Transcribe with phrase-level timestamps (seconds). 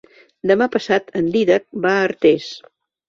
[0.51, 2.49] Demà passat en Dídac va a Artés.